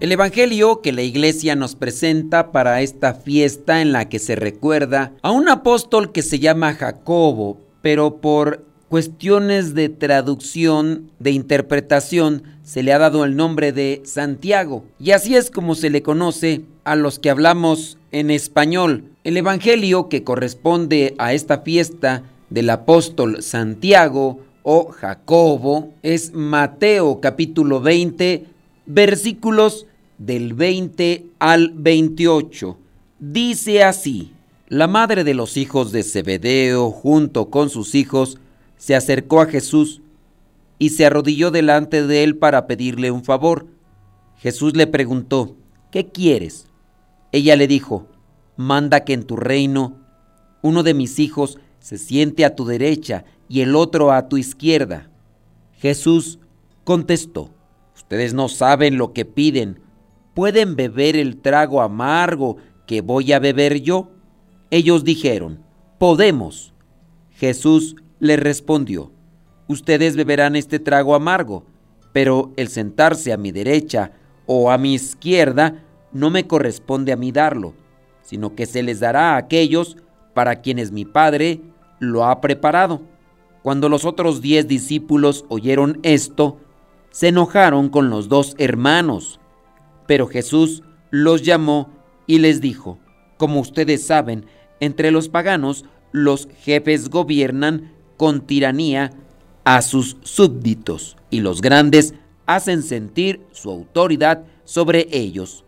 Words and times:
El 0.00 0.10
Evangelio 0.10 0.82
que 0.82 0.92
la 0.92 1.02
iglesia 1.02 1.54
nos 1.54 1.76
presenta 1.76 2.50
para 2.50 2.82
esta 2.82 3.14
fiesta 3.14 3.80
en 3.80 3.92
la 3.92 4.08
que 4.08 4.18
se 4.18 4.34
recuerda 4.34 5.12
a 5.22 5.30
un 5.30 5.48
apóstol 5.48 6.10
que 6.10 6.22
se 6.22 6.40
llama 6.40 6.74
Jacobo, 6.74 7.60
pero 7.80 8.20
por 8.20 8.64
cuestiones 8.88 9.74
de 9.74 9.88
traducción, 9.88 11.12
de 11.20 11.30
interpretación, 11.30 12.42
se 12.64 12.82
le 12.82 12.92
ha 12.92 12.98
dado 12.98 13.24
el 13.24 13.36
nombre 13.36 13.70
de 13.70 14.02
Santiago. 14.04 14.84
Y 14.98 15.12
así 15.12 15.36
es 15.36 15.50
como 15.50 15.76
se 15.76 15.90
le 15.90 16.02
conoce 16.02 16.62
a 16.82 16.96
los 16.96 17.20
que 17.20 17.30
hablamos 17.30 17.96
en 18.10 18.32
español. 18.32 19.04
El 19.22 19.36
Evangelio 19.36 20.08
que 20.08 20.24
corresponde 20.24 21.14
a 21.18 21.34
esta 21.34 21.60
fiesta 21.60 22.24
del 22.50 22.68
apóstol 22.68 23.42
Santiago 23.42 24.40
o 24.64 24.88
Jacobo 24.88 25.92
es 26.02 26.32
Mateo 26.32 27.20
capítulo 27.20 27.80
20 27.80 28.53
versículos 28.86 29.86
del 30.18 30.54
20 30.54 31.26
al 31.38 31.72
28. 31.74 32.78
Dice 33.18 33.82
así, 33.82 34.32
la 34.68 34.86
madre 34.86 35.24
de 35.24 35.34
los 35.34 35.56
hijos 35.56 35.92
de 35.92 36.02
Zebedeo 36.02 36.90
junto 36.90 37.50
con 37.50 37.70
sus 37.70 37.94
hijos 37.94 38.38
se 38.76 38.94
acercó 38.94 39.40
a 39.40 39.46
Jesús 39.46 40.02
y 40.78 40.90
se 40.90 41.06
arrodilló 41.06 41.50
delante 41.50 42.06
de 42.06 42.24
él 42.24 42.36
para 42.36 42.66
pedirle 42.66 43.10
un 43.10 43.24
favor. 43.24 43.66
Jesús 44.36 44.76
le 44.76 44.86
preguntó, 44.86 45.56
¿qué 45.90 46.08
quieres? 46.08 46.66
Ella 47.32 47.56
le 47.56 47.66
dijo, 47.66 48.08
manda 48.56 49.04
que 49.04 49.12
en 49.12 49.24
tu 49.24 49.36
reino 49.36 50.00
uno 50.62 50.82
de 50.82 50.94
mis 50.94 51.18
hijos 51.18 51.58
se 51.78 51.98
siente 51.98 52.44
a 52.44 52.54
tu 52.54 52.64
derecha 52.64 53.24
y 53.48 53.60
el 53.60 53.76
otro 53.76 54.12
a 54.12 54.28
tu 54.28 54.36
izquierda. 54.36 55.10
Jesús 55.74 56.38
contestó, 56.84 57.53
ustedes 58.14 58.34
no 58.34 58.48
saben 58.48 58.96
lo 58.96 59.12
que 59.12 59.24
piden 59.24 59.80
¿pueden 60.34 60.76
beber 60.76 61.16
el 61.16 61.40
trago 61.40 61.82
amargo 61.82 62.58
que 62.86 63.00
voy 63.00 63.32
a 63.32 63.40
beber 63.40 63.80
yo? 63.80 64.10
Ellos 64.70 65.02
dijeron, 65.02 65.64
podemos. 65.98 66.74
Jesús 67.30 67.96
les 68.20 68.38
respondió, 68.38 69.10
ustedes 69.66 70.14
beberán 70.14 70.54
este 70.54 70.78
trago 70.78 71.16
amargo, 71.16 71.64
pero 72.12 72.52
el 72.56 72.68
sentarse 72.68 73.32
a 73.32 73.36
mi 73.36 73.50
derecha 73.50 74.12
o 74.46 74.70
a 74.70 74.78
mi 74.78 74.94
izquierda 74.94 75.82
no 76.12 76.30
me 76.30 76.46
corresponde 76.46 77.10
a 77.10 77.16
mí 77.16 77.32
darlo, 77.32 77.74
sino 78.22 78.54
que 78.54 78.66
se 78.66 78.84
les 78.84 79.00
dará 79.00 79.32
a 79.32 79.38
aquellos 79.38 79.96
para 80.34 80.60
quienes 80.60 80.92
mi 80.92 81.04
Padre 81.04 81.60
lo 81.98 82.24
ha 82.24 82.40
preparado. 82.40 83.02
Cuando 83.62 83.88
los 83.88 84.04
otros 84.04 84.40
diez 84.40 84.68
discípulos 84.68 85.44
oyeron 85.48 85.98
esto, 86.04 86.60
se 87.14 87.28
enojaron 87.28 87.90
con 87.90 88.10
los 88.10 88.28
dos 88.28 88.56
hermanos. 88.58 89.38
Pero 90.08 90.26
Jesús 90.26 90.82
los 91.12 91.42
llamó 91.42 91.88
y 92.26 92.40
les 92.40 92.60
dijo, 92.60 92.98
como 93.36 93.60
ustedes 93.60 94.04
saben, 94.04 94.46
entre 94.80 95.12
los 95.12 95.28
paganos 95.28 95.84
los 96.10 96.48
jefes 96.64 97.10
gobiernan 97.10 97.92
con 98.16 98.40
tiranía 98.40 99.12
a 99.62 99.80
sus 99.82 100.16
súbditos 100.22 101.16
y 101.30 101.40
los 101.40 101.60
grandes 101.60 102.14
hacen 102.46 102.82
sentir 102.82 103.46
su 103.52 103.70
autoridad 103.70 104.42
sobre 104.64 105.06
ellos. 105.12 105.64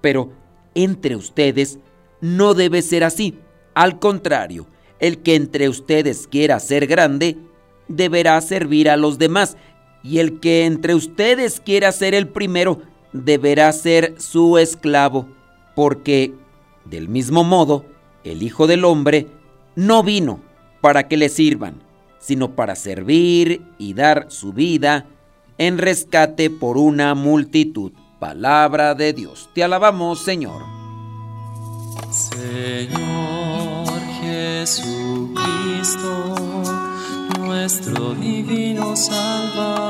Pero 0.00 0.32
entre 0.74 1.14
ustedes 1.14 1.78
no 2.20 2.54
debe 2.54 2.82
ser 2.82 3.04
así. 3.04 3.38
Al 3.74 4.00
contrario, 4.00 4.66
el 4.98 5.18
que 5.18 5.36
entre 5.36 5.68
ustedes 5.68 6.26
quiera 6.26 6.58
ser 6.58 6.88
grande, 6.88 7.38
deberá 7.86 8.40
servir 8.40 8.88
a 8.90 8.96
los 8.96 9.18
demás, 9.18 9.56
y 10.02 10.18
el 10.18 10.40
que 10.40 10.64
entre 10.64 10.94
ustedes 10.94 11.60
quiera 11.60 11.92
ser 11.92 12.14
el 12.14 12.28
primero, 12.28 12.80
deberá 13.12 13.72
ser 13.72 14.14
su 14.18 14.58
esclavo, 14.58 15.28
porque, 15.74 16.34
del 16.84 17.08
mismo 17.08 17.44
modo, 17.44 17.84
el 18.24 18.42
Hijo 18.42 18.66
del 18.66 18.84
Hombre 18.84 19.26
no 19.76 20.02
vino 20.02 20.40
para 20.80 21.08
que 21.08 21.16
le 21.16 21.28
sirvan, 21.28 21.82
sino 22.18 22.54
para 22.54 22.74
servir 22.76 23.62
y 23.78 23.94
dar 23.94 24.26
su 24.28 24.52
vida 24.52 25.06
en 25.58 25.78
rescate 25.78 26.50
por 26.50 26.76
una 26.76 27.14
multitud. 27.14 27.92
Palabra 28.18 28.94
de 28.94 29.12
Dios. 29.12 29.48
Te 29.54 29.64
alabamos, 29.64 30.20
Señor. 30.20 30.62
Señor 32.10 34.00
Jesucristo, 34.20 35.34
nuestro 37.38 38.14
divino 38.14 38.96
Salvador 38.96 39.89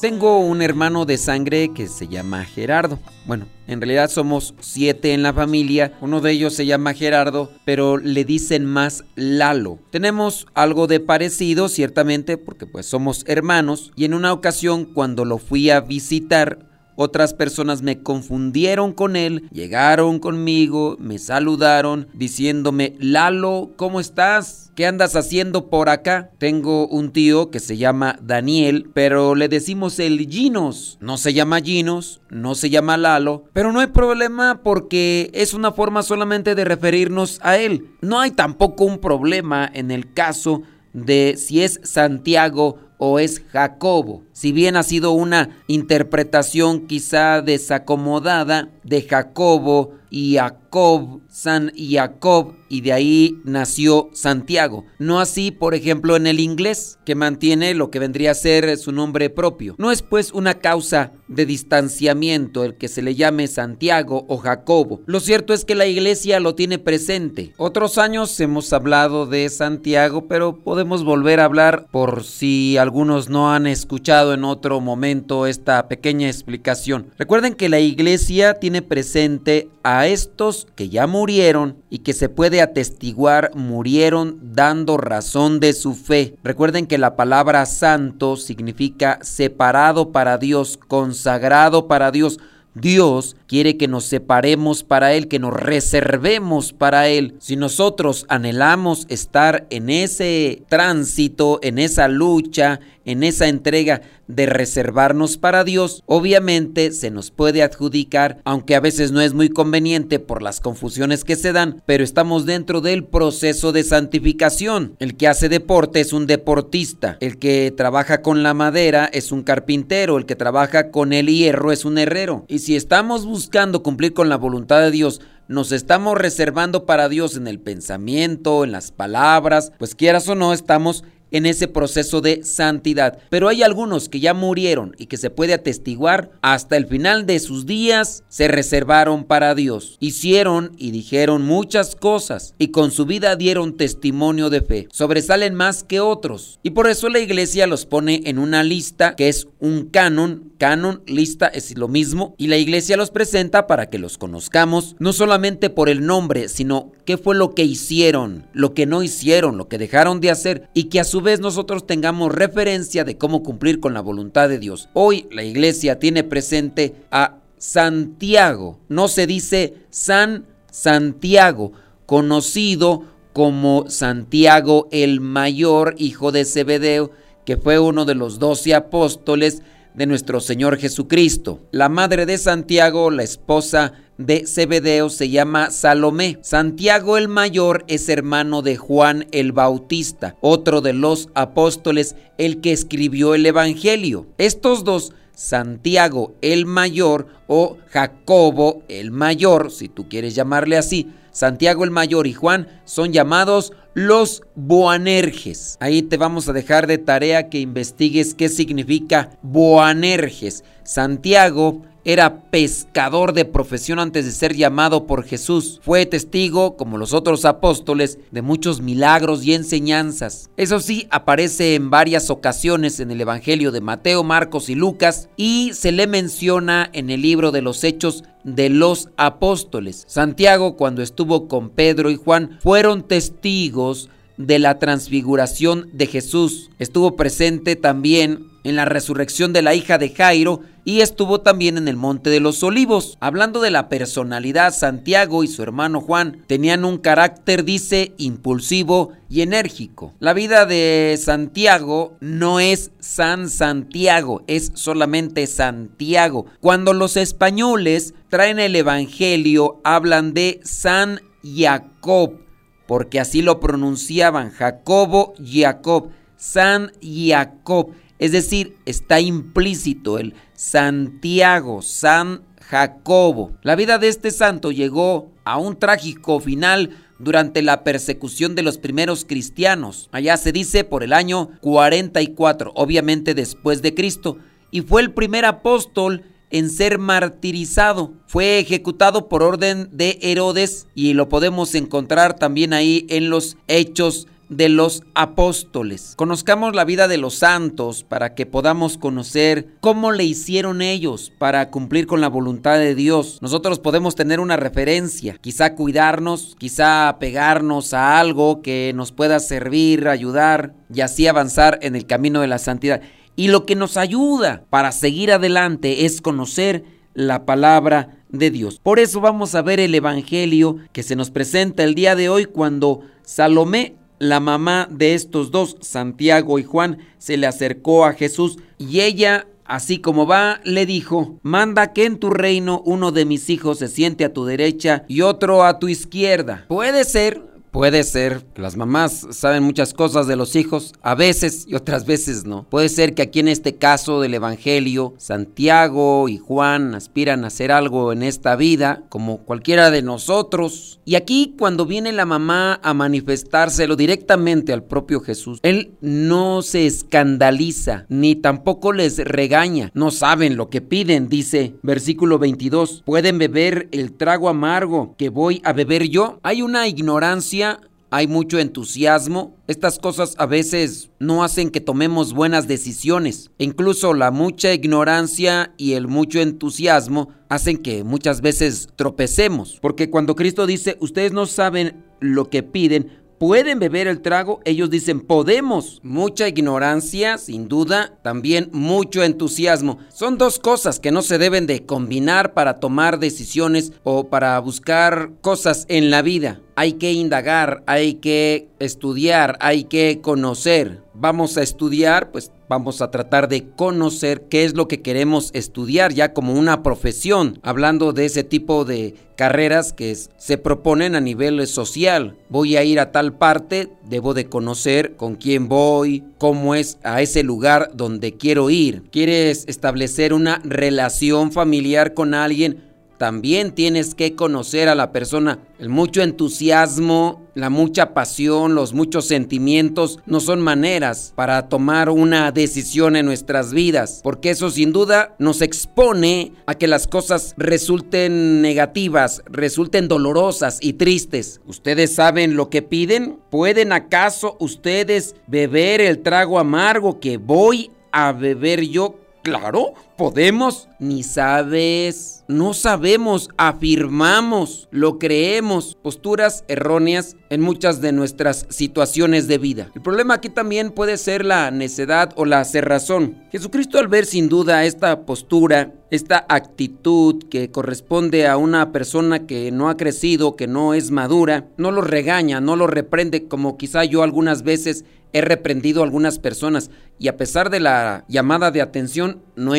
Tengo 0.00 0.40
un 0.40 0.60
hermano 0.60 1.06
de 1.06 1.16
sangre 1.16 1.72
que 1.72 1.88
se 1.88 2.06
llama 2.06 2.44
Gerardo. 2.44 2.98
Bueno, 3.24 3.46
en 3.66 3.80
realidad 3.80 4.10
somos 4.10 4.54
siete 4.60 5.14
en 5.14 5.22
la 5.22 5.32
familia. 5.32 5.96
Uno 6.02 6.20
de 6.20 6.32
ellos 6.32 6.54
se 6.54 6.66
llama 6.66 6.92
Gerardo, 6.92 7.50
pero 7.64 7.96
le 7.96 8.24
dicen 8.26 8.66
más 8.66 9.04
Lalo. 9.14 9.78
Tenemos 9.90 10.46
algo 10.52 10.86
de 10.86 11.00
parecido, 11.00 11.70
ciertamente, 11.70 12.36
porque 12.36 12.66
pues 12.66 12.84
somos 12.84 13.24
hermanos. 13.26 13.90
Y 13.96 14.04
en 14.04 14.12
una 14.12 14.34
ocasión, 14.34 14.84
cuando 14.84 15.24
lo 15.24 15.38
fui 15.38 15.70
a 15.70 15.80
visitar, 15.80 16.65
otras 16.96 17.34
personas 17.34 17.82
me 17.82 18.02
confundieron 18.02 18.92
con 18.92 19.16
él, 19.16 19.48
llegaron 19.52 20.18
conmigo, 20.18 20.96
me 20.98 21.18
saludaron 21.18 22.08
diciéndome, 22.14 22.94
Lalo, 22.98 23.70
¿cómo 23.76 24.00
estás? 24.00 24.72
¿Qué 24.74 24.86
andas 24.86 25.16
haciendo 25.16 25.70
por 25.70 25.88
acá? 25.88 26.30
Tengo 26.38 26.86
un 26.88 27.10
tío 27.10 27.50
que 27.50 27.60
se 27.60 27.76
llama 27.76 28.18
Daniel, 28.22 28.90
pero 28.92 29.34
le 29.34 29.48
decimos 29.48 29.98
el 29.98 30.18
Ginos. 30.28 30.98
No 31.00 31.16
se 31.16 31.32
llama 31.32 31.60
Ginos, 31.60 32.20
no 32.28 32.54
se 32.54 32.68
llama 32.68 32.96
Lalo, 32.96 33.44
pero 33.52 33.72
no 33.72 33.80
hay 33.80 33.86
problema 33.86 34.60
porque 34.62 35.30
es 35.32 35.54
una 35.54 35.72
forma 35.72 36.02
solamente 36.02 36.54
de 36.54 36.64
referirnos 36.64 37.40
a 37.42 37.56
él. 37.56 37.86
No 38.00 38.20
hay 38.20 38.32
tampoco 38.32 38.84
un 38.84 38.98
problema 38.98 39.70
en 39.72 39.90
el 39.90 40.12
caso 40.12 40.62
de 40.92 41.36
si 41.36 41.62
es 41.62 41.80
Santiago 41.82 42.78
o 42.98 43.18
es 43.18 43.42
Jacobo. 43.52 44.22
Si 44.32 44.52
bien 44.52 44.76
ha 44.76 44.82
sido 44.82 45.12
una 45.12 45.50
interpretación 45.66 46.86
quizá 46.86 47.42
desacomodada 47.42 48.68
de 48.84 49.02
Jacobo 49.02 49.92
y 50.10 50.36
Jacobo, 50.36 50.65
Jacob, 50.76 51.22
San 51.30 51.72
Jacob, 51.74 52.52
y 52.68 52.82
de 52.82 52.92
ahí 52.92 53.38
nació 53.44 54.10
Santiago. 54.12 54.84
No 54.98 55.20
así, 55.20 55.50
por 55.50 55.74
ejemplo, 55.74 56.16
en 56.16 56.26
el 56.26 56.38
inglés, 56.38 56.98
que 57.06 57.14
mantiene 57.14 57.74
lo 57.74 57.90
que 57.90 57.98
vendría 57.98 58.32
a 58.32 58.34
ser 58.34 58.76
su 58.76 58.92
nombre 58.92 59.30
propio. 59.30 59.74
No 59.78 59.90
es 59.90 60.02
pues 60.02 60.32
una 60.32 60.54
causa 60.54 61.12
de 61.28 61.46
distanciamiento 61.46 62.64
el 62.64 62.76
que 62.76 62.88
se 62.88 63.02
le 63.02 63.14
llame 63.14 63.46
Santiago 63.46 64.26
o 64.28 64.36
Jacobo. 64.36 65.00
Lo 65.06 65.20
cierto 65.20 65.54
es 65.54 65.64
que 65.64 65.74
la 65.74 65.86
iglesia 65.86 66.40
lo 66.40 66.54
tiene 66.54 66.78
presente. 66.78 67.52
Otros 67.56 67.98
años 67.98 68.38
hemos 68.40 68.72
hablado 68.72 69.26
de 69.26 69.48
Santiago, 69.48 70.26
pero 70.28 70.58
podemos 70.58 71.04
volver 71.04 71.40
a 71.40 71.44
hablar 71.44 71.86
por 71.90 72.24
si 72.24 72.76
algunos 72.76 73.28
no 73.28 73.52
han 73.52 73.66
escuchado 73.66 74.34
en 74.34 74.44
otro 74.44 74.80
momento 74.80 75.46
esta 75.46 75.88
pequeña 75.88 76.28
explicación. 76.28 77.10
Recuerden 77.18 77.54
que 77.54 77.68
la 77.68 77.80
iglesia 77.80 78.54
tiene 78.54 78.82
presente 78.82 79.70
a 79.82 80.06
estos 80.08 80.65
que 80.74 80.88
ya 80.88 81.06
murieron 81.06 81.76
y 81.90 81.98
que 81.98 82.12
se 82.12 82.28
puede 82.28 82.60
atestiguar 82.60 83.50
murieron 83.54 84.38
dando 84.42 84.96
razón 84.96 85.60
de 85.60 85.72
su 85.72 85.94
fe. 85.94 86.34
Recuerden 86.42 86.86
que 86.86 86.98
la 86.98 87.16
palabra 87.16 87.64
santo 87.66 88.36
significa 88.36 89.18
separado 89.22 90.12
para 90.12 90.38
Dios, 90.38 90.78
consagrado 90.88 91.86
para 91.86 92.10
Dios. 92.10 92.38
Dios 92.74 93.36
quiere 93.46 93.78
que 93.78 93.88
nos 93.88 94.04
separemos 94.04 94.84
para 94.84 95.14
Él, 95.14 95.28
que 95.28 95.38
nos 95.38 95.54
reservemos 95.54 96.74
para 96.74 97.08
Él. 97.08 97.34
Si 97.38 97.56
nosotros 97.56 98.26
anhelamos 98.28 99.06
estar 99.08 99.66
en 99.70 99.88
ese 99.88 100.62
tránsito, 100.68 101.58
en 101.62 101.78
esa 101.78 102.06
lucha, 102.08 102.80
en 103.06 103.22
esa 103.22 103.48
entrega 103.48 104.02
de 104.28 104.44
reservarnos 104.44 105.38
para 105.38 105.64
Dios, 105.64 106.02
obviamente 106.06 106.90
se 106.92 107.10
nos 107.10 107.30
puede 107.30 107.62
adjudicar, 107.62 108.40
aunque 108.44 108.74
a 108.74 108.80
veces 108.80 109.12
no 109.12 109.20
es 109.20 109.32
muy 109.32 109.48
conveniente 109.48 110.18
por 110.18 110.42
las 110.42 110.60
confusiones 110.60 111.24
que 111.24 111.36
se 111.36 111.52
dan, 111.52 111.82
pero 111.86 112.04
estamos 112.04 112.44
dentro 112.44 112.80
del 112.82 113.04
proceso 113.04 113.72
de 113.72 113.84
santificación. 113.84 114.96
El 114.98 115.16
que 115.16 115.28
hace 115.28 115.48
deporte 115.48 116.00
es 116.00 116.12
un 116.12 116.26
deportista, 116.26 117.16
el 117.20 117.38
que 117.38 117.72
trabaja 117.74 118.20
con 118.20 118.42
la 118.42 118.52
madera 118.52 119.08
es 119.12 119.32
un 119.32 119.42
carpintero, 119.42 120.18
el 120.18 120.26
que 120.26 120.36
trabaja 120.36 120.90
con 120.90 121.12
el 121.12 121.28
hierro 121.28 121.72
es 121.72 121.84
un 121.84 121.98
herrero. 121.98 122.44
Y 122.48 122.58
si 122.58 122.76
estamos 122.76 123.24
buscando 123.24 123.82
cumplir 123.82 124.12
con 124.12 124.28
la 124.28 124.36
voluntad 124.36 124.80
de 124.80 124.90
Dios, 124.90 125.20
nos 125.48 125.70
estamos 125.70 126.18
reservando 126.18 126.86
para 126.86 127.08
Dios 127.08 127.36
en 127.36 127.46
el 127.46 127.60
pensamiento, 127.60 128.64
en 128.64 128.72
las 128.72 128.90
palabras, 128.90 129.72
pues 129.78 129.94
quieras 129.94 130.28
o 130.28 130.34
no, 130.34 130.52
estamos 130.52 131.04
en 131.30 131.46
ese 131.46 131.68
proceso 131.68 132.20
de 132.20 132.44
santidad. 132.44 133.18
Pero 133.30 133.48
hay 133.48 133.62
algunos 133.62 134.08
que 134.08 134.20
ya 134.20 134.34
murieron 134.34 134.94
y 134.98 135.06
que 135.06 135.16
se 135.16 135.30
puede 135.30 135.54
atestiguar 135.54 136.30
hasta 136.42 136.76
el 136.76 136.86
final 136.86 137.26
de 137.26 137.38
sus 137.40 137.66
días 137.66 138.24
se 138.28 138.48
reservaron 138.48 139.24
para 139.24 139.54
Dios. 139.54 139.96
Hicieron 140.00 140.72
y 140.76 140.90
dijeron 140.90 141.42
muchas 141.42 141.96
cosas 141.96 142.54
y 142.58 142.68
con 142.68 142.90
su 142.90 143.06
vida 143.06 143.36
dieron 143.36 143.76
testimonio 143.76 144.50
de 144.50 144.60
fe. 144.60 144.88
Sobresalen 144.92 145.54
más 145.54 145.84
que 145.84 146.00
otros. 146.00 146.58
Y 146.62 146.70
por 146.70 146.88
eso 146.88 147.08
la 147.08 147.18
iglesia 147.18 147.66
los 147.66 147.86
pone 147.86 148.22
en 148.24 148.38
una 148.38 148.62
lista 148.62 149.16
que 149.16 149.28
es 149.28 149.48
un 149.60 149.86
canon. 149.86 150.52
Canon, 150.58 151.02
lista 151.06 151.46
es 151.46 151.76
lo 151.76 151.88
mismo. 151.88 152.34
Y 152.38 152.46
la 152.46 152.56
iglesia 152.56 152.96
los 152.96 153.10
presenta 153.10 153.66
para 153.66 153.90
que 153.90 153.98
los 153.98 154.18
conozcamos, 154.18 154.96
no 154.98 155.12
solamente 155.12 155.70
por 155.70 155.88
el 155.88 156.06
nombre, 156.06 156.48
sino 156.48 156.92
qué 157.04 157.16
fue 157.18 157.34
lo 157.34 157.54
que 157.54 157.64
hicieron, 157.64 158.46
lo 158.52 158.74
que 158.74 158.86
no 158.86 159.02
hicieron, 159.02 159.58
lo 159.58 159.68
que 159.68 159.78
dejaron 159.78 160.20
de 160.20 160.30
hacer 160.30 160.68
y 160.74 160.84
que 160.84 161.00
a 161.00 161.04
su 161.04 161.20
vez 161.20 161.40
nosotros 161.40 161.86
tengamos 161.86 162.34
referencia 162.34 163.04
de 163.04 163.16
cómo 163.18 163.42
cumplir 163.42 163.80
con 163.80 163.94
la 163.94 164.00
voluntad 164.00 164.48
de 164.48 164.58
Dios. 164.58 164.88
Hoy 164.92 165.26
la 165.30 165.44
iglesia 165.44 165.98
tiene 165.98 166.24
presente 166.24 166.94
a 167.10 167.38
Santiago, 167.58 168.78
no 168.88 169.08
se 169.08 169.26
dice 169.26 169.74
San 169.90 170.46
Santiago, 170.70 171.72
conocido 172.04 173.04
como 173.32 173.88
Santiago 173.88 174.88
el 174.90 175.20
Mayor, 175.20 175.94
hijo 175.98 176.32
de 176.32 176.44
Zebedeo, 176.44 177.10
que 177.44 177.56
fue 177.56 177.78
uno 177.78 178.04
de 178.04 178.14
los 178.14 178.38
doce 178.38 178.74
apóstoles 178.74 179.62
de 179.96 180.06
nuestro 180.06 180.40
Señor 180.40 180.76
Jesucristo. 180.76 181.60
La 181.72 181.88
madre 181.88 182.26
de 182.26 182.38
Santiago, 182.38 183.10
la 183.10 183.22
esposa 183.22 183.94
de 184.18 184.46
Zebedeo 184.46 185.10
se 185.10 185.30
llama 185.30 185.70
Salomé. 185.70 186.38
Santiago 186.42 187.16
el 187.16 187.28
mayor 187.28 187.84
es 187.88 188.08
hermano 188.08 188.62
de 188.62 188.76
Juan 188.76 189.26
el 189.32 189.52
Bautista, 189.52 190.36
otro 190.40 190.80
de 190.82 190.92
los 190.92 191.28
apóstoles, 191.34 192.14
el 192.38 192.60
que 192.60 192.72
escribió 192.72 193.34
el 193.34 193.46
Evangelio. 193.46 194.26
Estos 194.38 194.84
dos, 194.84 195.12
Santiago 195.34 196.34
el 196.40 196.64
mayor 196.64 197.26
o 197.46 197.76
Jacobo 197.90 198.82
el 198.88 199.10
mayor, 199.10 199.70
si 199.70 199.88
tú 199.88 200.08
quieres 200.08 200.34
llamarle 200.34 200.76
así, 200.76 201.08
Santiago 201.36 201.84
el 201.84 201.90
mayor 201.90 202.26
y 202.26 202.32
Juan 202.32 202.66
son 202.86 203.12
llamados 203.12 203.74
los 203.92 204.42
Boanerges. 204.54 205.76
Ahí 205.80 206.00
te 206.00 206.16
vamos 206.16 206.48
a 206.48 206.54
dejar 206.54 206.86
de 206.86 206.96
tarea 206.96 207.50
que 207.50 207.60
investigues 207.60 208.32
qué 208.32 208.48
significa 208.48 209.28
Boanerges. 209.42 210.64
Santiago 210.82 211.82
era 212.06 212.42
pescador 212.50 213.32
de 213.32 213.44
profesión 213.44 213.98
antes 213.98 214.24
de 214.24 214.30
ser 214.30 214.54
llamado 214.54 215.08
por 215.08 215.24
Jesús. 215.24 215.80
Fue 215.82 216.06
testigo, 216.06 216.76
como 216.76 216.98
los 216.98 217.12
otros 217.12 217.44
apóstoles, 217.44 218.20
de 218.30 218.42
muchos 218.42 218.80
milagros 218.80 219.44
y 219.44 219.54
enseñanzas. 219.54 220.48
Eso 220.56 220.78
sí, 220.78 221.08
aparece 221.10 221.74
en 221.74 221.90
varias 221.90 222.30
ocasiones 222.30 223.00
en 223.00 223.10
el 223.10 223.20
Evangelio 223.20 223.72
de 223.72 223.80
Mateo, 223.80 224.22
Marcos 224.22 224.68
y 224.68 224.76
Lucas 224.76 225.28
y 225.36 225.72
se 225.74 225.90
le 225.90 226.06
menciona 226.06 226.88
en 226.92 227.10
el 227.10 227.22
libro 227.22 227.50
de 227.50 227.62
los 227.62 227.82
Hechos 227.82 228.22
de 228.44 228.68
los 228.68 229.08
Apóstoles. 229.16 230.04
Santiago, 230.06 230.76
cuando 230.76 231.02
estuvo 231.02 231.48
con 231.48 231.70
Pedro 231.70 232.12
y 232.12 232.16
Juan, 232.16 232.60
fueron 232.62 233.02
testigos 233.02 234.10
de 234.36 234.58
la 234.58 234.78
transfiguración 234.78 235.88
de 235.92 236.06
Jesús. 236.06 236.70
Estuvo 236.78 237.16
presente 237.16 237.76
también 237.76 238.46
en 238.64 238.76
la 238.76 238.84
resurrección 238.84 239.52
de 239.52 239.62
la 239.62 239.74
hija 239.74 239.96
de 239.96 240.10
Jairo 240.10 240.60
y 240.84 241.00
estuvo 241.00 241.40
también 241.40 241.78
en 241.78 241.88
el 241.88 241.96
Monte 241.96 242.30
de 242.30 242.40
los 242.40 242.62
Olivos. 242.62 243.16
Hablando 243.20 243.60
de 243.60 243.70
la 243.70 243.88
personalidad, 243.88 244.72
Santiago 244.72 245.42
y 245.42 245.48
su 245.48 245.62
hermano 245.62 246.00
Juan 246.00 246.44
tenían 246.46 246.84
un 246.84 246.98
carácter, 246.98 247.64
dice, 247.64 248.12
impulsivo 248.18 249.12
y 249.28 249.40
enérgico. 249.40 250.14
La 250.20 250.32
vida 250.32 250.66
de 250.66 251.18
Santiago 251.20 252.16
no 252.20 252.60
es 252.60 252.92
San 253.00 253.50
Santiago, 253.50 254.42
es 254.46 254.72
solamente 254.74 255.46
Santiago. 255.46 256.46
Cuando 256.60 256.92
los 256.92 257.16
españoles 257.16 258.14
traen 258.28 258.58
el 258.58 258.76
Evangelio, 258.76 259.80
hablan 259.82 260.34
de 260.34 260.60
San 260.62 261.20
Jacob, 261.42 262.45
porque 262.86 263.20
así 263.20 263.42
lo 263.42 263.60
pronunciaban, 263.60 264.50
Jacobo 264.50 265.34
Jacob, 265.44 266.10
San 266.36 266.92
Jacob. 267.02 267.92
Es 268.18 268.32
decir, 268.32 268.76
está 268.86 269.20
implícito 269.20 270.18
el 270.18 270.34
Santiago, 270.54 271.82
San 271.82 272.42
Jacobo. 272.60 273.52
La 273.62 273.76
vida 273.76 273.98
de 273.98 274.08
este 274.08 274.30
santo 274.30 274.72
llegó 274.72 275.30
a 275.44 275.58
un 275.58 275.76
trágico 275.78 276.40
final 276.40 276.96
durante 277.18 277.62
la 277.62 277.84
persecución 277.84 278.54
de 278.54 278.62
los 278.62 278.78
primeros 278.78 279.24
cristianos. 279.24 280.08
Allá 280.12 280.36
se 280.36 280.52
dice 280.52 280.84
por 280.84 281.02
el 281.02 281.12
año 281.12 281.50
44, 281.60 282.72
obviamente 282.74 283.34
después 283.34 283.82
de 283.82 283.94
Cristo, 283.94 284.38
y 284.70 284.82
fue 284.82 285.02
el 285.02 285.12
primer 285.12 285.44
apóstol 285.44 286.24
en 286.50 286.70
ser 286.70 286.98
martirizado. 286.98 288.12
Fue 288.26 288.58
ejecutado 288.58 289.28
por 289.28 289.42
orden 289.42 289.88
de 289.92 290.18
Herodes 290.22 290.86
y 290.94 291.14
lo 291.14 291.28
podemos 291.28 291.74
encontrar 291.74 292.38
también 292.38 292.72
ahí 292.72 293.06
en 293.08 293.30
los 293.30 293.56
hechos 293.68 294.26
de 294.48 294.68
los 294.68 295.02
apóstoles. 295.14 296.14
Conozcamos 296.16 296.74
la 296.74 296.84
vida 296.84 297.08
de 297.08 297.18
los 297.18 297.34
santos 297.36 298.04
para 298.04 298.34
que 298.34 298.46
podamos 298.46 298.96
conocer 298.96 299.68
cómo 299.80 300.12
le 300.12 300.24
hicieron 300.24 300.82
ellos 300.82 301.32
para 301.38 301.70
cumplir 301.70 302.06
con 302.06 302.20
la 302.20 302.28
voluntad 302.28 302.78
de 302.78 302.94
Dios. 302.94 303.38
Nosotros 303.40 303.78
podemos 303.78 304.14
tener 304.14 304.40
una 304.40 304.56
referencia, 304.56 305.36
quizá 305.40 305.74
cuidarnos, 305.74 306.54
quizá 306.58 307.16
pegarnos 307.18 307.94
a 307.94 308.20
algo 308.20 308.62
que 308.62 308.92
nos 308.94 309.12
pueda 309.12 309.40
servir, 309.40 310.08
ayudar 310.08 310.74
y 310.92 311.00
así 311.00 311.26
avanzar 311.26 311.78
en 311.82 311.96
el 311.96 312.06
camino 312.06 312.40
de 312.40 312.46
la 312.46 312.58
santidad. 312.58 313.02
Y 313.36 313.48
lo 313.48 313.66
que 313.66 313.76
nos 313.76 313.96
ayuda 313.96 314.64
para 314.70 314.92
seguir 314.92 315.30
adelante 315.30 316.06
es 316.06 316.20
conocer 316.20 316.84
la 317.14 317.44
palabra 317.44 318.16
de 318.30 318.50
Dios. 318.50 318.80
Por 318.82 318.98
eso 318.98 319.20
vamos 319.20 319.54
a 319.54 319.62
ver 319.62 319.78
el 319.78 319.94
Evangelio 319.94 320.78
que 320.92 321.02
se 321.02 321.16
nos 321.16 321.30
presenta 321.30 321.84
el 321.84 321.94
día 321.94 322.16
de 322.16 322.28
hoy 322.28 322.46
cuando 322.46 323.02
Salomé 323.22 323.96
la 324.18 324.40
mamá 324.40 324.88
de 324.90 325.14
estos 325.14 325.50
dos, 325.50 325.76
Santiago 325.80 326.58
y 326.58 326.64
Juan, 326.64 326.98
se 327.18 327.36
le 327.36 327.46
acercó 327.46 328.04
a 328.04 328.14
Jesús 328.14 328.58
y 328.78 329.00
ella, 329.00 329.46
así 329.64 329.98
como 329.98 330.26
va, 330.26 330.60
le 330.64 330.86
dijo, 330.86 331.38
manda 331.42 331.92
que 331.92 332.06
en 332.06 332.18
tu 332.18 332.30
reino 332.30 332.82
uno 332.86 333.12
de 333.12 333.24
mis 333.24 333.50
hijos 333.50 333.78
se 333.78 333.88
siente 333.88 334.24
a 334.24 334.32
tu 334.32 334.44
derecha 334.44 335.04
y 335.08 335.20
otro 335.20 335.64
a 335.64 335.78
tu 335.78 335.88
izquierda. 335.88 336.64
Puede 336.68 337.04
ser 337.04 337.45
Puede 337.76 338.04
ser 338.04 338.42
que 338.54 338.62
las 338.62 338.78
mamás 338.78 339.26
saben 339.32 339.62
muchas 339.62 339.92
cosas 339.92 340.26
de 340.26 340.34
los 340.34 340.56
hijos, 340.56 340.94
a 341.02 341.14
veces 341.14 341.66
y 341.68 341.74
otras 341.74 342.06
veces 342.06 342.46
no. 342.46 342.66
Puede 342.70 342.88
ser 342.88 343.14
que 343.14 343.20
aquí 343.20 343.40
en 343.40 343.48
este 343.48 343.74
caso 343.74 344.22
del 344.22 344.32
Evangelio, 344.32 345.12
Santiago 345.18 346.26
y 346.30 346.38
Juan 346.38 346.94
aspiran 346.94 347.44
a 347.44 347.48
hacer 347.48 347.70
algo 347.70 348.14
en 348.14 348.22
esta 348.22 348.56
vida, 348.56 349.02
como 349.10 349.44
cualquiera 349.44 349.90
de 349.90 350.00
nosotros. 350.00 351.00
Y 351.04 351.16
aquí 351.16 351.54
cuando 351.58 351.84
viene 351.84 352.12
la 352.12 352.24
mamá 352.24 352.80
a 352.82 352.94
manifestárselo 352.94 353.94
directamente 353.94 354.72
al 354.72 354.82
propio 354.82 355.20
Jesús, 355.20 355.58
él 355.62 355.98
no 356.00 356.62
se 356.62 356.86
escandaliza, 356.86 358.06
ni 358.08 358.36
tampoco 358.36 358.94
les 358.94 359.18
regaña. 359.18 359.90
No 359.92 360.10
saben 360.10 360.56
lo 360.56 360.70
que 360.70 360.80
piden, 360.80 361.28
dice 361.28 361.74
versículo 361.82 362.38
22. 362.38 363.02
Pueden 363.04 363.36
beber 363.36 363.90
el 363.92 364.12
trago 364.12 364.48
amargo 364.48 365.14
que 365.18 365.28
voy 365.28 365.60
a 365.62 365.74
beber 365.74 366.08
yo. 366.08 366.40
Hay 366.42 366.62
una 366.62 366.88
ignorancia 366.88 367.65
hay 368.10 368.26
mucho 368.26 368.58
entusiasmo. 368.58 369.56
Estas 369.66 369.98
cosas 369.98 370.34
a 370.38 370.46
veces 370.46 371.10
no 371.18 371.44
hacen 371.44 371.70
que 371.70 371.80
tomemos 371.80 372.32
buenas 372.32 372.68
decisiones. 372.68 373.50
incluso 373.58 374.14
la 374.14 374.30
mucha 374.30 374.72
ignorancia 374.72 375.72
y 375.76 375.92
el 375.94 376.08
mucho 376.08 376.40
entusiasmo 376.40 377.30
hacen 377.48 377.78
que 377.78 378.04
muchas 378.04 378.40
veces 378.40 378.88
tropecemos. 378.96 379.78
Porque 379.80 380.10
cuando 380.10 380.36
Cristo 380.36 380.66
dice, 380.66 380.96
ustedes 381.00 381.32
no 381.32 381.46
saben 381.46 382.04
lo 382.20 382.48
que 382.48 382.62
piden, 382.62 383.10
pueden 383.38 383.78
beber 383.78 384.06
el 384.06 384.22
trago, 384.22 384.60
ellos 384.64 384.88
dicen 384.90 385.20
podemos. 385.20 386.00
Mucha 386.02 386.48
ignorancia, 386.48 387.38
sin 387.38 387.68
duda, 387.68 388.18
también 388.22 388.70
mucho 388.72 389.22
entusiasmo. 389.22 389.98
Son 390.08 390.38
dos 390.38 390.58
cosas 390.58 391.00
que 391.00 391.12
no 391.12 391.22
se 391.22 391.38
deben 391.38 391.66
de 391.66 391.84
combinar 391.84 392.54
para 392.54 392.80
tomar 392.80 393.18
decisiones 393.18 393.92
o 394.04 394.28
para 394.28 394.58
buscar 394.60 395.32
cosas 395.42 395.84
en 395.88 396.10
la 396.10 396.22
vida. 396.22 396.60
Hay 396.78 396.92
que 396.92 397.10
indagar, 397.14 397.82
hay 397.86 398.16
que 398.16 398.68
estudiar, 398.80 399.56
hay 399.62 399.84
que 399.84 400.20
conocer. 400.20 401.00
Vamos 401.14 401.56
a 401.56 401.62
estudiar, 401.62 402.30
pues 402.30 402.52
vamos 402.68 403.00
a 403.00 403.10
tratar 403.10 403.48
de 403.48 403.70
conocer 403.70 404.42
qué 404.50 404.64
es 404.64 404.74
lo 404.74 404.86
que 404.86 405.00
queremos 405.00 405.50
estudiar 405.54 406.12
ya 406.12 406.34
como 406.34 406.52
una 406.52 406.82
profesión, 406.82 407.58
hablando 407.62 408.12
de 408.12 408.26
ese 408.26 408.44
tipo 408.44 408.84
de 408.84 409.14
carreras 409.36 409.94
que 409.94 410.14
se 410.14 410.58
proponen 410.58 411.14
a 411.14 411.20
nivel 411.22 411.66
social. 411.66 412.36
Voy 412.50 412.76
a 412.76 412.84
ir 412.84 413.00
a 413.00 413.10
tal 413.10 413.32
parte, 413.32 413.88
debo 414.04 414.34
de 414.34 414.50
conocer 414.50 415.16
con 415.16 415.36
quién 415.36 415.68
voy, 415.68 416.24
cómo 416.36 416.74
es 416.74 416.98
a 417.02 417.22
ese 417.22 417.42
lugar 417.42 417.92
donde 417.94 418.36
quiero 418.36 418.68
ir. 418.68 419.04
¿Quieres 419.10 419.64
establecer 419.66 420.34
una 420.34 420.60
relación 420.62 421.52
familiar 421.52 422.12
con 422.12 422.34
alguien? 422.34 422.82
También 423.18 423.72
tienes 423.72 424.14
que 424.14 424.34
conocer 424.34 424.88
a 424.88 424.94
la 424.94 425.12
persona. 425.12 425.58
El 425.78 425.88
mucho 425.88 426.22
entusiasmo, 426.22 427.46
la 427.54 427.70
mucha 427.70 428.14
pasión, 428.14 428.74
los 428.74 428.92
muchos 428.92 429.26
sentimientos 429.26 430.20
no 430.26 430.40
son 430.40 430.60
maneras 430.60 431.32
para 431.34 431.68
tomar 431.68 432.08
una 432.10 432.52
decisión 432.52 433.16
en 433.16 433.26
nuestras 433.26 433.72
vidas, 433.72 434.20
porque 434.22 434.50
eso 434.50 434.70
sin 434.70 434.92
duda 434.92 435.34
nos 435.38 435.62
expone 435.62 436.52
a 436.66 436.74
que 436.74 436.86
las 436.86 437.06
cosas 437.06 437.54
resulten 437.56 438.62
negativas, 438.62 439.42
resulten 439.46 440.08
dolorosas 440.08 440.78
y 440.80 440.94
tristes. 440.94 441.60
¿Ustedes 441.66 442.14
saben 442.14 442.56
lo 442.56 442.70
que 442.70 442.82
piden? 442.82 443.38
¿Pueden 443.50 443.92
acaso 443.92 444.56
ustedes 444.60 445.34
beber 445.46 446.00
el 446.00 446.22
trago 446.22 446.58
amargo 446.58 447.20
que 447.20 447.36
voy 447.38 447.90
a 448.12 448.32
beber 448.32 448.86
yo 448.86 449.16
Claro, 449.46 449.94
podemos. 450.16 450.88
Ni 450.98 451.22
sabes. 451.22 452.44
No 452.48 452.74
sabemos, 452.74 453.50
afirmamos, 453.56 454.88
lo 454.92 455.18
creemos. 455.18 455.96
Posturas 456.00 456.64
erróneas 456.68 457.36
en 457.50 457.60
muchas 457.60 458.00
de 458.00 458.12
nuestras 458.12 458.66
situaciones 458.68 459.48
de 459.48 459.58
vida. 459.58 459.90
El 459.94 460.02
problema 460.02 460.34
aquí 460.34 460.48
también 460.48 460.90
puede 460.92 461.16
ser 461.16 461.44
la 461.44 461.70
necedad 461.72 462.32
o 462.36 462.44
la 462.44 462.64
cerrazón. 462.64 463.42
Jesucristo 463.50 463.98
al 463.98 464.06
ver 464.06 464.26
sin 464.26 464.48
duda 464.48 464.84
esta 464.84 465.26
postura, 465.26 465.92
esta 466.10 466.46
actitud 466.48 467.42
que 467.50 467.70
corresponde 467.72 468.46
a 468.46 468.56
una 468.56 468.92
persona 468.92 469.46
que 469.46 469.72
no 469.72 469.88
ha 469.88 469.96
crecido, 469.96 470.54
que 470.54 470.68
no 470.68 470.94
es 470.94 471.10
madura, 471.10 471.66
no 471.76 471.90
lo 471.90 472.00
regaña, 472.00 472.60
no 472.60 472.76
lo 472.76 472.86
reprende 472.86 473.48
como 473.48 473.76
quizá 473.76 474.04
yo 474.04 474.22
algunas 474.22 474.62
veces 474.62 475.04
he 475.32 475.40
reprendido 475.40 476.00
a 476.00 476.04
algunas 476.04 476.38
personas 476.38 476.90
y 477.18 477.28
a 477.28 477.36
pesar 477.36 477.70
de 477.70 477.80
la 477.80 478.24
llamada 478.28 478.70
de 478.70 478.80
atención 478.80 479.42
no 479.54 479.74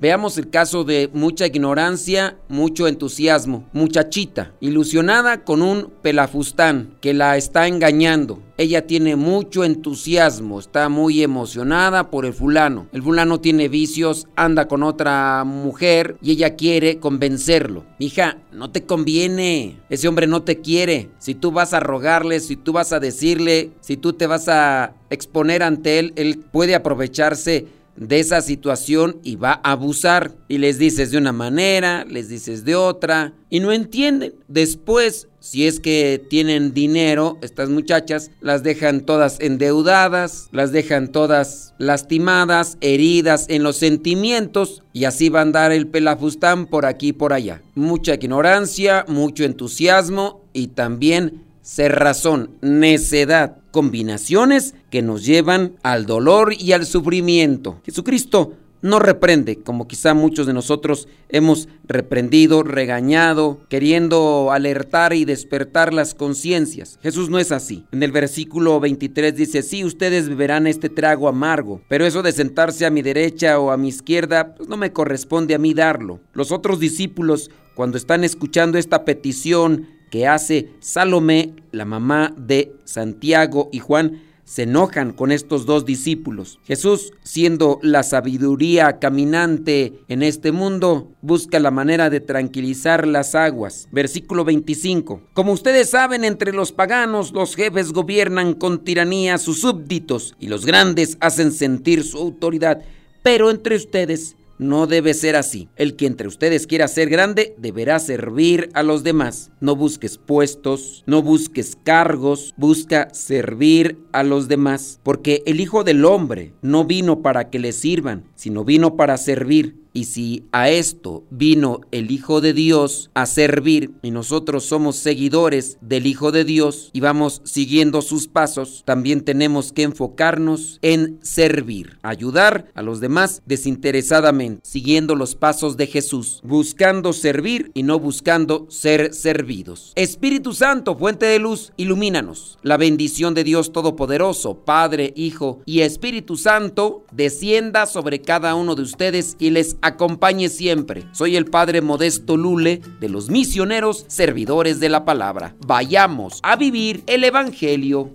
Veamos 0.00 0.38
el 0.38 0.50
caso 0.50 0.82
de 0.82 1.08
mucha 1.12 1.46
ignorancia, 1.46 2.36
mucho 2.48 2.88
entusiasmo. 2.88 3.68
Muchachita, 3.72 4.52
ilusionada 4.58 5.44
con 5.44 5.62
un 5.62 5.92
pelafustán 6.02 6.96
que 7.00 7.14
la 7.14 7.36
está 7.36 7.68
engañando. 7.68 8.42
Ella 8.58 8.88
tiene 8.88 9.14
mucho 9.14 9.62
entusiasmo, 9.64 10.58
está 10.58 10.88
muy 10.88 11.22
emocionada 11.22 12.10
por 12.10 12.26
el 12.26 12.32
fulano. 12.32 12.88
El 12.92 13.04
fulano 13.04 13.38
tiene 13.38 13.68
vicios, 13.68 14.26
anda 14.34 14.66
con 14.66 14.82
otra 14.82 15.44
mujer 15.44 16.16
y 16.20 16.32
ella 16.32 16.56
quiere 16.56 16.98
convencerlo. 16.98 17.84
Hija, 18.00 18.38
no 18.50 18.72
te 18.72 18.82
conviene. 18.82 19.78
Ese 19.90 20.08
hombre 20.08 20.26
no 20.26 20.42
te 20.42 20.60
quiere. 20.60 21.10
Si 21.18 21.36
tú 21.36 21.52
vas 21.52 21.72
a 21.72 21.78
rogarle, 21.78 22.40
si 22.40 22.56
tú 22.56 22.72
vas 22.72 22.92
a 22.92 22.98
decirle, 22.98 23.70
si 23.80 23.96
tú 23.96 24.12
te 24.14 24.26
vas 24.26 24.48
a 24.48 24.94
exponer 25.08 25.62
ante 25.62 26.00
él, 26.00 26.12
él 26.16 26.44
puede 26.50 26.74
aprovecharse 26.74 27.66
de 27.96 28.20
esa 28.20 28.40
situación 28.40 29.20
y 29.22 29.36
va 29.36 29.60
a 29.62 29.72
abusar. 29.72 30.34
Y 30.48 30.58
les 30.58 30.78
dices 30.78 31.10
de 31.10 31.18
una 31.18 31.32
manera, 31.32 32.04
les 32.04 32.28
dices 32.28 32.64
de 32.64 32.74
otra, 32.74 33.32
y 33.50 33.60
no 33.60 33.72
entienden. 33.72 34.34
Después, 34.48 35.28
si 35.40 35.66
es 35.66 35.80
que 35.80 36.24
tienen 36.28 36.74
dinero, 36.74 37.38
estas 37.42 37.68
muchachas 37.68 38.30
las 38.40 38.62
dejan 38.62 39.02
todas 39.02 39.38
endeudadas, 39.40 40.48
las 40.52 40.72
dejan 40.72 41.12
todas 41.12 41.74
lastimadas, 41.78 42.78
heridas 42.80 43.46
en 43.48 43.62
los 43.62 43.76
sentimientos, 43.76 44.82
y 44.92 45.04
así 45.04 45.28
van 45.28 45.38
a 45.38 45.42
andar 45.42 45.72
el 45.72 45.86
pelafustán 45.86 46.66
por 46.66 46.86
aquí 46.86 47.08
y 47.08 47.12
por 47.12 47.32
allá. 47.32 47.62
Mucha 47.74 48.14
ignorancia, 48.14 49.04
mucho 49.08 49.44
entusiasmo 49.44 50.44
y 50.52 50.68
también 50.68 51.44
cerrazón, 51.66 52.56
necedad, 52.62 53.58
combinaciones 53.76 54.74
que 54.88 55.02
nos 55.02 55.26
llevan 55.26 55.76
al 55.82 56.06
dolor 56.06 56.54
y 56.58 56.72
al 56.72 56.86
sufrimiento. 56.86 57.82
Jesucristo 57.84 58.54
no 58.80 59.00
reprende, 59.00 59.56
como 59.56 59.86
quizá 59.86 60.14
muchos 60.14 60.46
de 60.46 60.54
nosotros 60.54 61.08
hemos 61.28 61.68
reprendido, 61.84 62.62
regañado, 62.62 63.60
queriendo 63.68 64.50
alertar 64.50 65.12
y 65.12 65.26
despertar 65.26 65.92
las 65.92 66.14
conciencias. 66.14 66.98
Jesús 67.02 67.28
no 67.28 67.38
es 67.38 67.52
así. 67.52 67.84
En 67.92 68.02
el 68.02 68.12
versículo 68.12 68.80
23 68.80 69.36
dice, 69.36 69.60
sí, 69.60 69.84
ustedes 69.84 70.30
beberán 70.30 70.66
este 70.66 70.88
trago 70.88 71.28
amargo, 71.28 71.82
pero 71.86 72.06
eso 72.06 72.22
de 72.22 72.32
sentarse 72.32 72.86
a 72.86 72.90
mi 72.90 73.02
derecha 73.02 73.58
o 73.58 73.72
a 73.72 73.76
mi 73.76 73.88
izquierda, 73.88 74.54
pues 74.54 74.70
no 74.70 74.78
me 74.78 74.90
corresponde 74.90 75.54
a 75.54 75.58
mí 75.58 75.74
darlo. 75.74 76.20
Los 76.32 76.50
otros 76.50 76.80
discípulos, 76.80 77.50
cuando 77.74 77.98
están 77.98 78.24
escuchando 78.24 78.78
esta 78.78 79.04
petición, 79.04 79.95
que 80.10 80.26
hace 80.26 80.70
Salomé, 80.80 81.54
la 81.72 81.84
mamá 81.84 82.34
de 82.36 82.72
Santiago 82.84 83.68
y 83.72 83.80
Juan, 83.80 84.22
se 84.46 84.62
enojan 84.62 85.12
con 85.12 85.32
estos 85.32 85.66
dos 85.66 85.84
discípulos. 85.84 86.60
Jesús, 86.64 87.12
siendo 87.24 87.80
la 87.82 88.04
sabiduría 88.04 89.00
caminante 89.00 90.00
en 90.06 90.22
este 90.22 90.52
mundo, 90.52 91.10
busca 91.20 91.58
la 91.58 91.72
manera 91.72 92.10
de 92.10 92.20
tranquilizar 92.20 93.08
las 93.08 93.34
aguas. 93.34 93.88
Versículo 93.90 94.44
25. 94.44 95.20
Como 95.34 95.52
ustedes 95.52 95.90
saben, 95.90 96.24
entre 96.24 96.52
los 96.52 96.70
paganos 96.70 97.32
los 97.32 97.56
jefes 97.56 97.92
gobiernan 97.92 98.54
con 98.54 98.84
tiranía 98.84 99.34
a 99.34 99.38
sus 99.38 99.60
súbditos 99.60 100.36
y 100.38 100.46
los 100.46 100.64
grandes 100.64 101.18
hacen 101.20 101.50
sentir 101.50 102.04
su 102.04 102.16
autoridad, 102.18 102.82
pero 103.24 103.50
entre 103.50 103.74
ustedes 103.74 104.36
no 104.58 104.86
debe 104.86 105.14
ser 105.14 105.36
así. 105.36 105.68
El 105.76 105.96
que 105.96 106.06
entre 106.06 106.28
ustedes 106.28 106.66
quiera 106.66 106.88
ser 106.88 107.08
grande 107.08 107.54
deberá 107.58 107.98
servir 107.98 108.70
a 108.74 108.82
los 108.82 109.02
demás. 109.02 109.50
No 109.60 109.76
busques 109.76 110.18
puestos, 110.18 111.02
no 111.06 111.22
busques 111.22 111.76
cargos, 111.82 112.54
busca 112.56 113.08
servir 113.12 113.98
a 114.12 114.22
los 114.22 114.48
demás. 114.48 115.00
Porque 115.02 115.42
el 115.46 115.60
Hijo 115.60 115.84
del 115.84 116.04
Hombre 116.04 116.52
no 116.62 116.84
vino 116.84 117.22
para 117.22 117.50
que 117.50 117.58
le 117.58 117.72
sirvan, 117.72 118.24
sino 118.34 118.64
vino 118.64 118.96
para 118.96 119.16
servir 119.16 119.85
y 119.96 120.04
si 120.04 120.44
a 120.52 120.68
esto 120.68 121.24
vino 121.30 121.80
el 121.90 122.10
Hijo 122.10 122.42
de 122.42 122.52
Dios 122.52 123.10
a 123.14 123.24
servir 123.24 123.92
y 124.02 124.10
nosotros 124.10 124.64
somos 124.64 124.96
seguidores 124.96 125.78
del 125.80 126.06
Hijo 126.06 126.32
de 126.32 126.44
Dios 126.44 126.90
y 126.92 127.00
vamos 127.00 127.40
siguiendo 127.46 128.02
sus 128.02 128.28
pasos, 128.28 128.82
también 128.84 129.22
tenemos 129.22 129.72
que 129.72 129.84
enfocarnos 129.84 130.78
en 130.82 131.18
servir, 131.22 131.98
ayudar 132.02 132.66
a 132.74 132.82
los 132.82 133.00
demás 133.00 133.40
desinteresadamente, 133.46 134.60
siguiendo 134.64 135.14
los 135.14 135.34
pasos 135.34 135.78
de 135.78 135.86
Jesús, 135.86 136.42
buscando 136.44 137.14
servir 137.14 137.70
y 137.72 137.82
no 137.82 137.98
buscando 137.98 138.66
ser 138.68 139.14
servidos. 139.14 139.92
Espíritu 139.94 140.52
Santo, 140.52 140.94
fuente 140.98 141.24
de 141.24 141.38
luz, 141.38 141.72
ilumínanos. 141.78 142.58
La 142.60 142.76
bendición 142.76 143.32
de 143.32 143.44
Dios 143.44 143.72
Todopoderoso, 143.72 144.56
Padre, 144.56 145.14
Hijo 145.16 145.62
y 145.64 145.80
Espíritu 145.80 146.36
Santo, 146.36 147.06
descienda 147.12 147.86
sobre 147.86 148.20
cada 148.20 148.54
uno 148.54 148.74
de 148.74 148.82
ustedes 148.82 149.36
y 149.38 149.48
les 149.48 149.78
acompañe 149.86 150.48
siempre. 150.48 151.04
Soy 151.12 151.36
el 151.36 151.46
Padre 151.46 151.80
Modesto 151.80 152.36
Lule 152.36 152.80
de 153.00 153.08
los 153.08 153.30
misioneros 153.30 154.04
servidores 154.08 154.80
de 154.80 154.88
la 154.88 155.04
palabra. 155.04 155.54
Vayamos 155.66 156.40
a 156.42 156.56
vivir 156.56 157.02
el 157.06 157.24
Evangelio. 157.24 158.10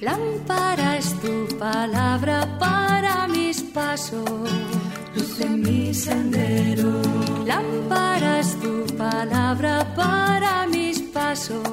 Lámpara 0.00 0.98
es 0.98 1.12
tu 1.20 1.58
palabra 1.58 2.58
para 2.58 3.26
mis 3.28 3.62
pasos, 3.62 4.24
luz 5.14 5.40
en 5.40 5.60
mi 5.60 5.92
sendero. 5.92 7.02
Lámpara 7.44 8.40
es 8.40 8.58
tu 8.60 8.86
palabra 8.96 9.92
para 9.96 10.66
mis 10.68 11.00
pasos, 11.00 11.66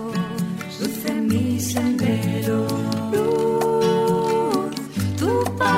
luz 0.79 1.05
en 1.05 1.27
mi 1.27 1.59
sendero 1.59 3.44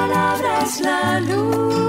palabra 0.07 0.59
es 0.63 0.79
la 0.79 1.19
luz. 1.19 1.87